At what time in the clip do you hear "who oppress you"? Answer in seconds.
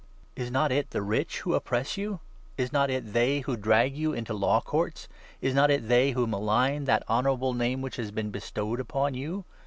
1.41-2.21